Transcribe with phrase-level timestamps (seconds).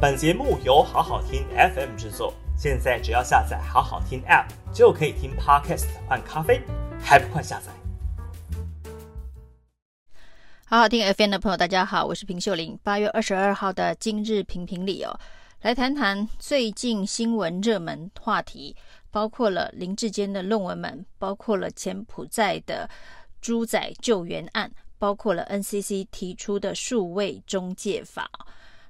[0.00, 1.44] 本节目由好好听
[1.74, 6.62] FM 制作，现在只要下载好好听 App 就可以听 Podcast 换咖啡，
[7.02, 7.72] 还不快下载？
[10.66, 12.78] 好好听 FM 的朋友，大家好，我是平秀玲。
[12.84, 15.18] 八月二十二号的今日评评理哦，
[15.62, 18.76] 来谈谈最近新闻热门话题，
[19.10, 22.88] 包括了林志坚的论文门，包括了柬埔寨的
[23.40, 28.30] 猪仔救援案，包括了 NCC 提出的数位中介法。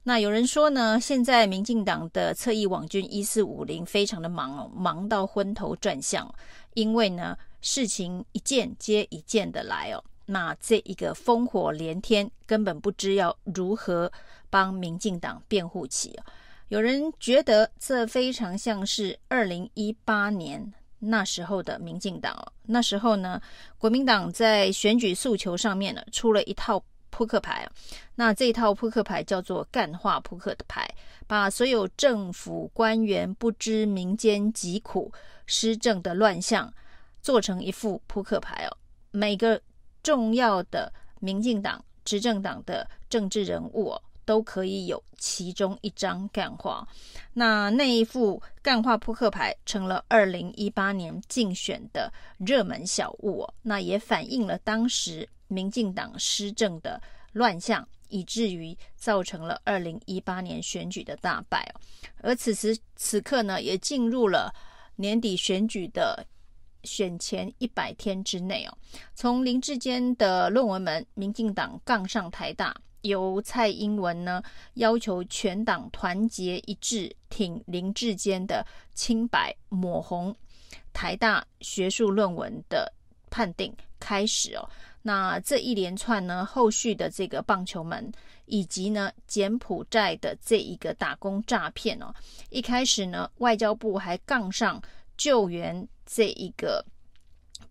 [0.04, 6.32] 那有人说呢，现在民进党的侧翼网军一四五零非常的忙哦，忙到昏头转向，
[6.75, 14.11] 因为呢事情一件接一件的来哦，那这一个烽火连天，根本不知要如何
[14.48, 16.25] 帮民进党辩护起哦。
[16.68, 23.39] 有人觉得这非常像是二零一八年那时候的民进党哦，那时候呢
[23.76, 26.82] 国民党在选举诉求上面呢出了一套。
[27.11, 27.68] 扑克牌，
[28.14, 30.89] 那这套扑克牌叫做干化扑克的牌，
[31.26, 35.12] 把所有政府官员不知民间疾苦、
[35.47, 36.73] 施政的乱象
[37.20, 38.77] 做成一副扑克牌哦。
[39.11, 39.61] 每个
[40.03, 46.87] 重要的民进党执政党的政治人物哦，都可以有其中一张干话。
[47.33, 55.27] 那那一副干话扑克牌成了二零一八年竞选的热门小物哦，那也反映了当时。
[55.51, 57.01] 民进党施政的
[57.33, 61.67] 乱象，以至于造成了二零一八年选举的大败。
[62.20, 64.53] 而此时此刻呢，也进入了
[64.97, 66.23] 年底选举的
[66.85, 68.77] 选前一百天之内哦。
[69.15, 74.43] 从林志坚的论文门，民进党杠上台大，由蔡英文呢
[74.75, 80.35] 要求全党团结一致挺林志坚的清白，抹红
[80.93, 82.93] 台大学术论文的
[83.31, 84.69] 判定开始哦。
[85.03, 88.13] 那这一连串呢，后续的这个棒球门，
[88.47, 92.13] 以及呢柬埔寨的这一个打工诈骗哦，
[92.51, 94.83] 一开始呢外交部还杠上
[95.17, 96.85] 救援这一个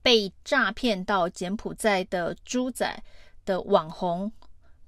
[0.02, 3.04] 被诈骗到柬埔寨的猪仔
[3.46, 4.32] 的网红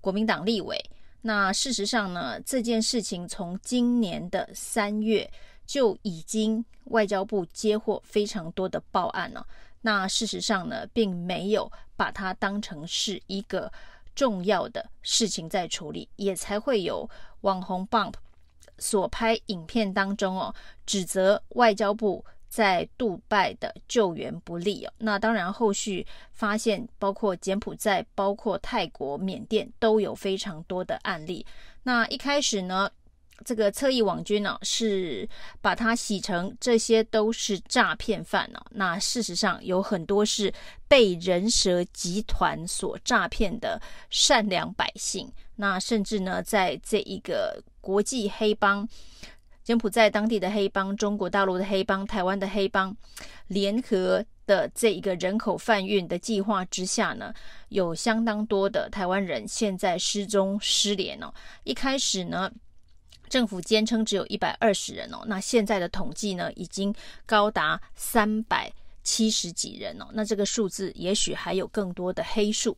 [0.02, 0.78] 国民党立委。
[1.22, 5.30] 那事实上呢，这件事情从今年的三月
[5.66, 9.46] 就已经外交部接获非常多的报案了。
[9.82, 13.72] 那事实上呢，并没有把它当成是一个
[14.16, 17.10] 重要的事情在处理，也才会有
[17.42, 18.14] 网红 Bump
[18.78, 20.54] 所拍影片当中哦，
[20.86, 24.92] 指责外交部在杜拜的救援不力哦。
[24.98, 31.46] 那当然，后续发现包括柬埔寨、包括泰国、缅甸都有非常多的案例。
[31.84, 32.92] 那一开始呢，
[33.46, 35.28] 这个侧翼网军呢、啊，是
[35.62, 40.54] 把它洗成这些都是诈骗犯呢、那事实上有很多是
[40.88, 45.32] 被人蛇集团所诈骗的善良百姓。
[45.56, 48.88] 那甚至呢，在这一个国际黑帮、
[49.70, 52.92] 柬埔寨当地的黑帮、中国大陆的黑帮、台湾的黑帮
[53.46, 57.32] 联合的这一个人口贩运的计划之下呢，
[57.68, 61.32] 有相当多的台湾人现在失踪失联哦。
[61.66, 62.52] 一开始呢。
[63.30, 66.92] 政府坚称只有一百二十人哦，那现在的统计呢，已经
[67.28, 72.76] 高达三百七十几人哦，那这个数字也许还有更多的黑数。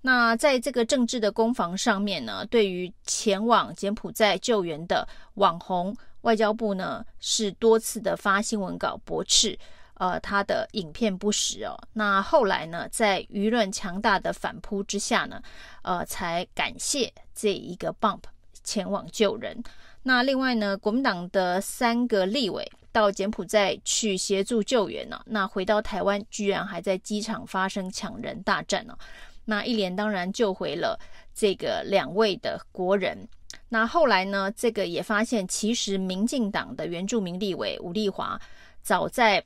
[0.00, 9.58] 那在这个政治的攻防上面呢，对于前往柬埔寨救援的网红，外交部呢是多次的发新闻稿驳斥，
[9.94, 11.76] 呃，他的影片不实哦。
[11.92, 15.40] 那后来呢，在舆论强大的反扑之下呢，
[15.82, 18.22] 呃，才感谢这一个 bump
[18.62, 19.62] 前往救人。
[20.02, 28.96] 那另外呢，国民党的三个立委到柬埔寨去协助救援呢，那回到台湾居然还在机场发生抢人大战呢。
[29.44, 30.98] 那一连当然救回了
[31.34, 33.28] 这个两位的国人。
[33.68, 38.40] 那后来呢，这个也发现其实民进党的原住民立委伍丽华
[38.82, 39.44] 早在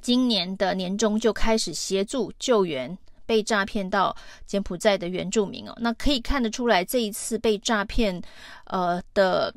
[0.00, 2.96] 今年的年中就开始协助救援。
[3.26, 8.20] 被诈骗到柬埔寨的原住民哦，那可以看得出来，这一次被诈骗
[8.64, 9.54] 呃的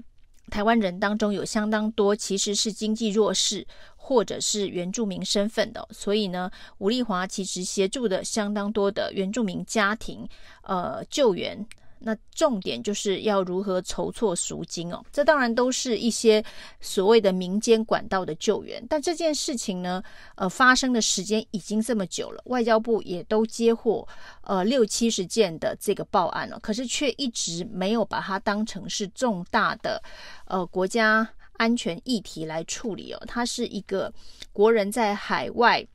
[0.51, 3.65] 台湾人当中，有相当多其实是经济弱势
[4.05, 10.27] 或者是原住民身份的，所以呢，吴丽华其实协助的相当多的原住民家庭
[10.63, 11.65] 呃救援。
[12.05, 16.43] 那重点就是要如何筹措赎金哦，这当然都是一些
[16.81, 20.03] 所谓的民间管道的救援，但这件事情呢，
[20.35, 24.05] 呃，发生的时间已经这么久了，外交部也都接获
[24.41, 30.03] 呃六七十件的这个报案了，可是却一直没有把它当成是重大的
[30.43, 34.13] 呃国家安全议题来处理哦，它是一个
[34.51, 35.85] 国人在海外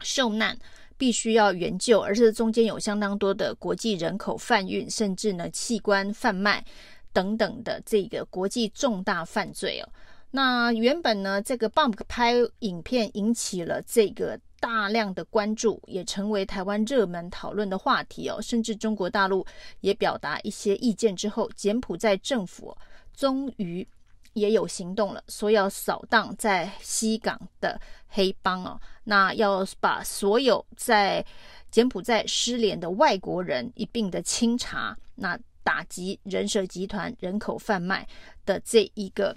[0.00, 0.58] 受难。
[0.96, 6.64] 必须要援救，而是中间有相当多的国际人口贩运，甚至呢器官贩卖
[7.12, 9.88] 等等的这个国际重大犯罪哦。
[10.30, 18.40] 那原本呢，这个 Bump 拍影片引起了这个大量的关注，也成为台湾热门讨论的话题哦。
[18.40, 19.44] 甚至中国大陆
[19.80, 22.74] 也表达一些意见之后，柬埔寨政府
[23.16, 23.86] 终于
[24.34, 28.78] 也有行动了，说要扫荡在西港的黑帮哦。
[29.04, 31.24] 那要把所有在
[31.70, 38.06] 柬埔寨失联的外国人一并的清查，那打击人蛇集团、人口贩卖
[38.44, 39.34] 的这一个。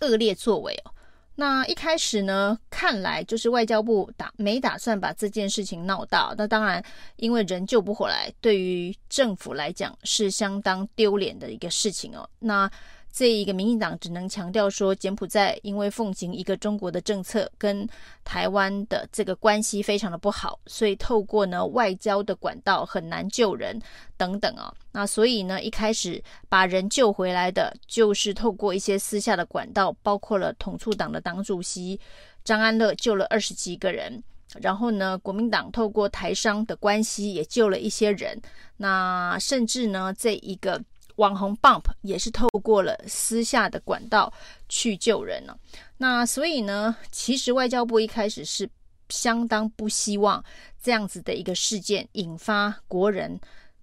[0.00, 0.92] 恶劣作为哦，
[1.36, 6.34] 那一开始呢，看来就是外交部打没打算把这件事情闹大。
[6.36, 6.84] 那当然，
[7.16, 12.28] 因为人救不回来，对于政府来讲是相当丢脸的一个事情哦。
[12.38, 12.70] 那。
[13.18, 17.84] 这一个民进党只能强调说，柬埔寨因为奉行一个中国的政策，跟
[18.22, 23.76] 台湾的这个关系非常的不好，所以透过呢外交的管道很难救人
[24.16, 31.98] 等等啊、那所以呢一开始把人救回来的，就是透过一些私下的管道，包括了统促党的党主席
[32.44, 34.22] 张安乐救了二十几个人，
[34.60, 38.40] 然后呢国民党透过台商的关系也救了一些人，
[38.76, 40.80] 那甚至呢这一个。
[41.18, 44.32] 网红 Bump 也是透过了私下的管道
[44.68, 45.58] 去救人了。
[45.98, 48.68] 那所以呢，其实外交部一开始是
[49.08, 50.44] 相当不希望
[50.80, 53.38] 这样子的一个事件引发国人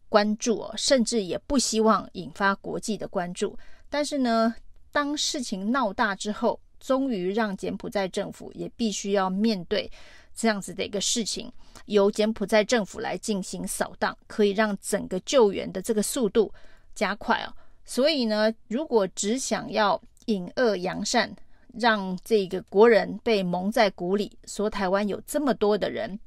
[0.07, 3.57] 关注，甚至也不希望引发国际的关注。
[3.89, 4.55] 但是呢，
[4.91, 9.91] 当事情闹大之后，终于让柬埔寨政府也必须要面对
[10.33, 11.51] 这样子的一个事情，
[11.88, 16.49] 由柬埔寨政府来进行扫荡，可以让整个救援的这个速度。
[16.95, 17.53] 加快哦，
[17.83, 21.36] 所以呢，如果只想要隐恶扬善，
[21.77, 26.18] 让这个国人被蒙在鼓里，说台湾有这么多的人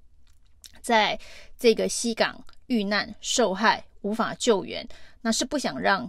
[0.80, 1.18] 在
[1.58, 4.86] 这个西港遇难受害，无法救援，
[5.22, 6.08] 那是不想让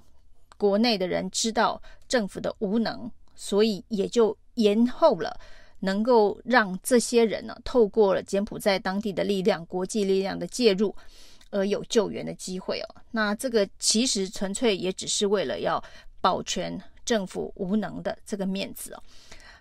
[0.57, 5.39] 国内的人知道政府的无能，所以也就延后了，
[5.79, 10.93] 能够让这些人呢，透过了柬埔寨当地的力量、国际力量的介入。
[11.51, 15.83] 而有救援的机会哦，那这个其实纯粹也只是为了要
[16.21, 19.03] 保全政府无能的这个面子哦。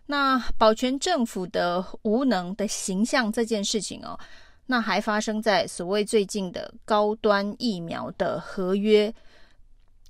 [0.07, 4.19] 那保全政府的无能的形象这件事情哦，
[4.67, 9.13] 那还发生在所谓最近的高端疫苗的合约，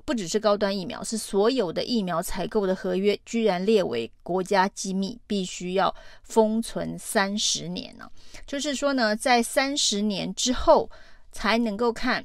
[0.04, 8.10] 不只是高端疫苗，是所有的疫苗采购的合约，居然列为国家机密，必须要封存三十年呢。
[8.46, 10.90] 就是说呢，在三十年之后。
[11.32, 12.25] 才能够看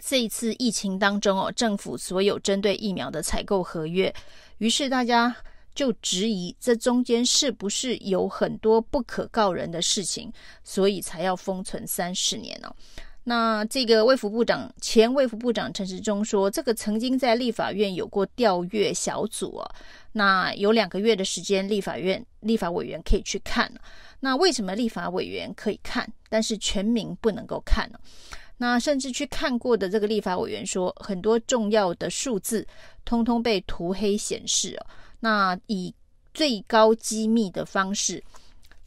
[0.00, 4.14] 这一次疫情当中哦，政府所有针对疫苗的采购合约，
[4.58, 5.36] 于是大家
[5.74, 10.32] 就质疑这中间是不是有很多不可告人的事情，
[10.64, 12.74] 所以才要封存三十年哦。
[13.24, 19.70] 那这个卫福部长前卫福部长陈时中说，这个曾经在立法院有过调阅小组哦，
[20.12, 23.70] 那有两个月的时间，立法院立法委员可以去看。
[24.20, 27.98] 那为什么立法委员可以看，但是全民不能够看呢？
[28.56, 32.66] 那甚至去看过的这个立法委员说，很多重要的数字
[33.04, 34.86] 通通被涂黑显示哦。
[35.20, 35.94] 那以
[36.34, 38.22] 最高机密的方式，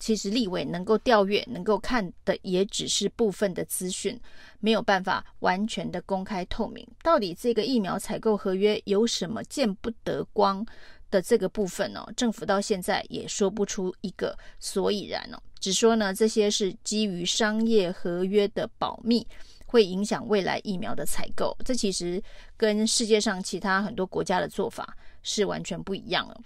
[0.03, 4.19] 其实立委能够调阅、能够看的也只是部分的资讯，
[4.59, 6.85] 没有办法完全的公开透明。
[7.01, 10.65] 到底这个疫苗采购合约有什么见不得光
[11.09, 19.25] 的这个部分呢，政府到现在也说不出一个所以然哦，只说呢，这些是基于商业合约的保密，
[19.65, 21.57] 会影响未来疫苗的采购。
[21.63, 22.21] 这其实
[22.57, 26.37] 跟世界上其他很多国家的做法是完全不一样的。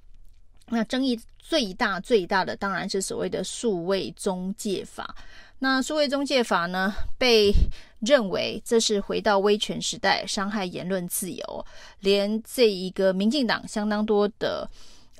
[0.70, 5.16] 那争议最大最大的当然是所谓的数位中介法。
[5.60, 7.52] 那数位中介法呢，被
[8.00, 11.66] 认为这是回到威权时代，伤害言论自由。
[12.02, 14.70] 连这一个民进党相当多的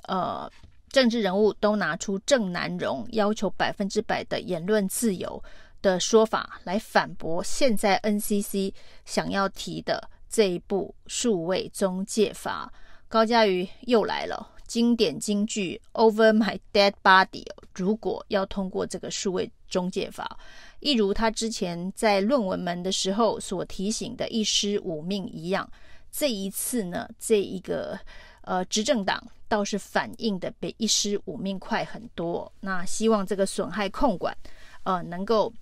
[0.02, 0.48] 呃
[0.90, 5.42] 政治人物都拿出郑南榕要求百分之百的言论自由
[5.82, 8.72] 的说法来反驳现在 NCC
[9.04, 12.72] 想要提的这一部数位中介法。
[13.08, 14.54] 高嘉瑜又来了。
[14.68, 17.44] 经典金句 Over my dead body，
[17.74, 20.38] 如果要通过这个数位中介法，
[20.78, 25.68] 一如他之前在论文门的时候所提醒的一尸五命一样，
[26.12, 27.98] 这一次呢，这一个
[28.42, 32.50] 呃执政党倒是反应的比一尸五命快很多。
[32.60, 34.36] 那希望这个损害控管
[34.84, 35.52] 呃能够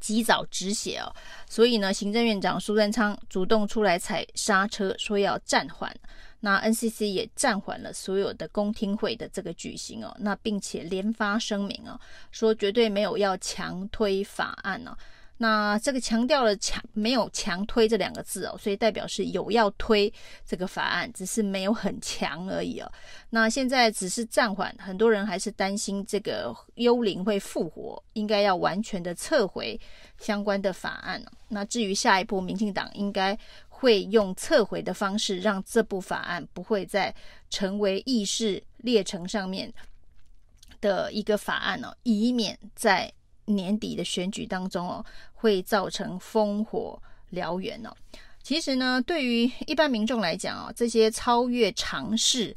[0.00, 1.12] 及早止血哦。
[1.48, 5.94] 所以呢，行政院长苏贞昌主动出来踩刹车，说要暂缓。
[6.40, 11.98] 那 NCC 也暂缓了所有的公听会的这个举行哦，那并且连发声明哦，
[12.30, 14.94] 说绝对没有要强推法案哦。
[15.36, 20.12] 那这个强调了强没有强推这两个字哦，所以代表是有要推
[20.46, 22.90] 这个法案，只是没有很强而已哦。
[23.30, 29.78] 那现在只是暂缓，很多人还是担心这个幽灵会复活，应该要完全的撤回
[30.18, 31.20] 相关的法案。
[31.48, 33.36] 那至于下一步，民进党应该
[33.68, 37.12] 会用撤回的方式，让这部法案不会再
[37.50, 39.72] 成为议事列程上面
[40.80, 43.12] 的一个法案哦，以免在。
[43.46, 47.00] 年底的选举当中哦，会造成烽火
[47.32, 47.90] 燎原哦。
[48.42, 52.54] 其实呢，对于一般民众来讲哦，这些超越常识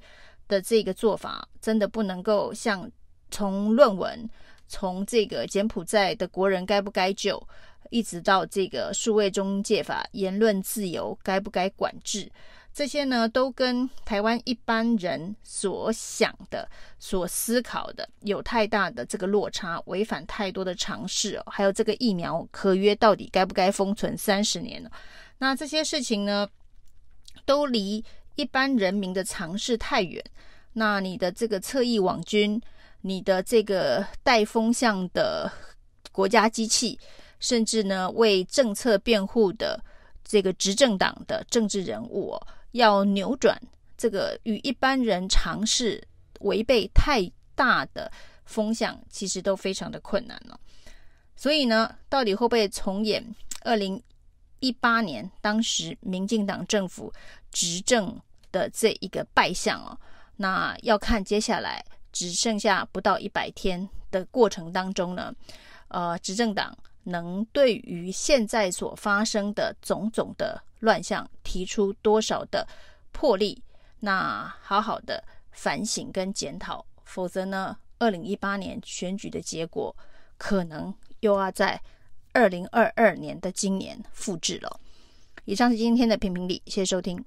[0.48, 2.89] 的这个做法，真的不能够像
[3.32, 4.29] 从论文、
[4.67, 7.41] 从这个柬埔寨的国人该不该救，
[7.89, 12.29] 一直到这个数位中介法、言论自由该不该管制。
[12.77, 16.69] 这些呢，都跟台湾一般人所想的、
[17.00, 21.43] 所思考的有太大的这个落差，违反太多的常识哦。
[21.48, 24.91] 还有这个疫苗合约到底该不该封存三十年呢？
[25.39, 26.48] 那这些事情呢，
[27.46, 28.05] 都离
[28.36, 30.24] 一般人民的常识太远。
[30.74, 32.62] 那你的这个侧翼网军，
[33.01, 35.51] 你的这个带风向的
[36.12, 37.00] 国家机器，
[37.39, 39.84] 甚至呢为政策辩护的
[40.24, 42.48] 这个执政党的政治人物哦。
[42.71, 43.59] 要扭转
[43.97, 46.05] 这个与一般人常识
[46.41, 48.12] 违背太大的
[48.45, 50.59] 风向，其实都非常的困难了。
[51.36, 53.24] 所以呢，到底会不会重演
[53.62, 54.01] 二零
[54.59, 57.12] 一八年当时民进党政府
[57.51, 58.19] 执政
[58.51, 59.97] 的这一个败相哦？
[60.36, 65.33] 那要看接下来只剩下不到一百天的过程当中呢，
[65.88, 70.62] 呃，执政党能对于现在所发生的种种的。
[70.79, 72.67] 乱象提出多少的
[73.12, 73.63] 魄力？
[74.00, 79.96] 那好好的反省跟检讨，否则呢，二零一八年选举的结果
[80.38, 81.81] 可能又要在
[82.34, 84.79] 二零二二年的今年复制了。
[85.46, 87.24] 以上是今天的评评理，谢谢收听。